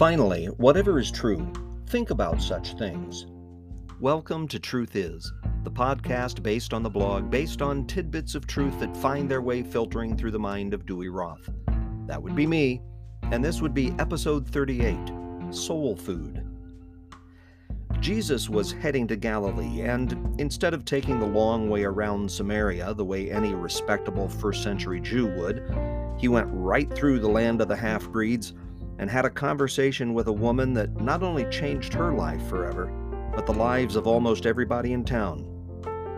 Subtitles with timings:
[0.00, 1.52] Finally, whatever is true,
[1.88, 3.26] think about such things.
[4.00, 5.30] Welcome to Truth Is,
[5.62, 9.62] the podcast based on the blog, based on tidbits of truth that find their way
[9.62, 11.50] filtering through the mind of Dewey Roth.
[12.06, 12.80] That would be me,
[13.24, 14.96] and this would be episode 38
[15.50, 16.46] Soul Food.
[18.00, 23.04] Jesus was heading to Galilee, and instead of taking the long way around Samaria the
[23.04, 25.62] way any respectable first century Jew would,
[26.16, 28.54] he went right through the land of the half breeds
[29.00, 32.92] and had a conversation with a woman that not only changed her life forever,
[33.34, 35.46] but the lives of almost everybody in town.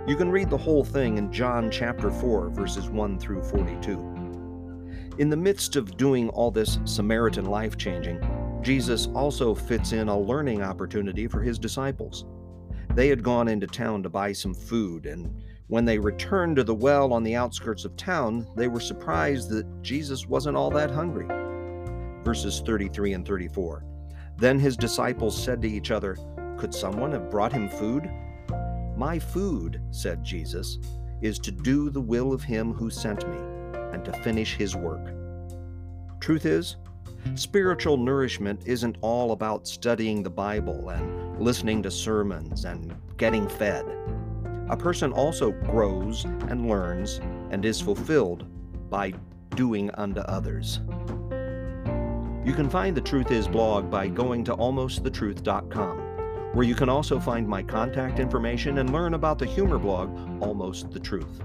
[0.08, 5.14] You can read the whole thing in John chapter 4, verses 1 through 42.
[5.18, 8.20] In the midst of doing all this Samaritan life changing,
[8.62, 12.24] Jesus also fits in a learning opportunity for his disciples.
[12.96, 15.32] They had gone into town to buy some food, and
[15.68, 19.82] when they returned to the well on the outskirts of town, they were surprised that
[19.82, 21.28] Jesus wasn't all that hungry.
[22.24, 23.84] Verses 33 and 34.
[24.36, 26.16] Then his disciples said to each other,
[26.58, 28.10] Could someone have brought him food?
[28.96, 30.78] My food, said Jesus,
[31.20, 33.38] is to do the will of him who sent me
[33.92, 35.12] and to finish his work.
[36.20, 36.76] Truth is,
[37.34, 43.86] Spiritual nourishment isn't all about studying the Bible and listening to sermons and getting fed.
[44.68, 47.20] A person also grows and learns
[47.50, 48.44] and is fulfilled
[48.90, 49.12] by
[49.54, 50.80] doing unto others.
[52.44, 55.98] You can find the Truth Is blog by going to almostthetruth.com,
[56.54, 60.90] where you can also find my contact information and learn about the humor blog, Almost
[60.90, 61.40] the Truth.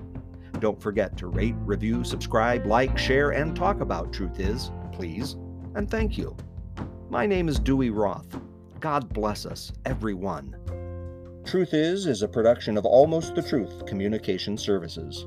[0.59, 5.35] Don't forget to rate, review, subscribe, like, share, and talk about Truth Is, please
[5.77, 6.35] and thank you.
[7.09, 8.39] My name is Dewey Roth.
[8.79, 10.55] God bless us, everyone.
[11.45, 15.25] Truth Is is a production of Almost the Truth Communication Services.